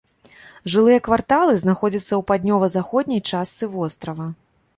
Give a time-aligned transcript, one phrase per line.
[0.75, 4.27] Жылыя кварталы знаходзяцца ў паўднёва-заходняй частцы вострава.